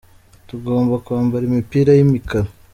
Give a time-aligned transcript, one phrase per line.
[0.47, 2.49] Tugomba kwambara imipira yi mikara.